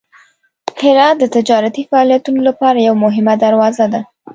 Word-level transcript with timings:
هرات 0.81 1.15
د 1.19 1.23
تجارتي 1.35 1.83
فعالیتونو 1.89 2.39
لپاره 2.49 2.85
یوه 2.87 2.97
مهمه 3.05 3.33
دروازه 3.43 3.85
ده. 3.93 4.01